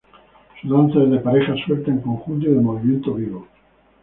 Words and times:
Su 0.59 0.67
danza 0.67 1.03
es 1.03 1.11
de 1.11 1.19
pareja 1.19 1.53
suelta 1.63 1.91
en 1.91 2.01
conjunto 2.01 2.47
y 2.47 2.55
de 2.55 2.59
movimiento 2.59 3.13
vivo. 3.13 3.47